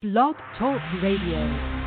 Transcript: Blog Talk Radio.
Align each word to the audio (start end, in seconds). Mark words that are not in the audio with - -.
Blog 0.00 0.36
Talk 0.56 0.80
Radio. 1.02 1.77